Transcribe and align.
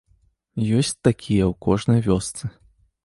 Ёсць 0.77 0.93
такія 1.07 1.43
ў 1.49 1.53
кожнай 1.67 1.99
вёсцы. 2.09 2.43